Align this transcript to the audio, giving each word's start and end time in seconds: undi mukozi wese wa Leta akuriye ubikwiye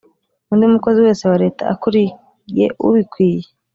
undi 0.51 0.65
mukozi 0.73 0.99
wese 1.05 1.23
wa 1.31 1.37
Leta 1.43 1.63
akuriye 1.73 2.65
ubikwiye 2.85 3.47